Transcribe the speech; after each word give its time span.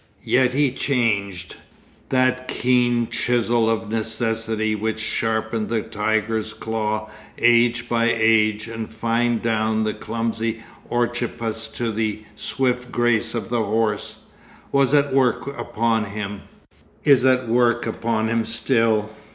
Yet 0.23 0.55
he 0.55 0.71
changed. 0.71 1.57
That 2.09 2.47
keen 2.47 3.07
chisel 3.11 3.69
of 3.69 3.87
necessity 3.91 4.73
which 4.73 4.99
sharpened 4.99 5.69
the 5.69 5.83
tiger's 5.83 6.53
claw 6.55 7.11
age 7.37 7.87
by 7.87 8.11
age 8.11 8.67
and 8.67 8.89
fined 8.89 9.43
down 9.43 9.83
the 9.83 9.93
clumsy 9.93 10.63
Orchippus 10.89 11.67
to 11.75 11.91
the 11.91 12.23
swift 12.35 12.91
grace 12.91 13.35
of 13.35 13.49
the 13.49 13.61
horse, 13.61 14.21
was 14.71 14.95
at 14.95 15.13
work 15.13 15.45
upon 15.55 16.05
him—is 16.05 17.23
at 17.23 17.47
work 17.47 17.85
upon 17.85 18.27
him 18.27 18.43
still. 18.43 19.11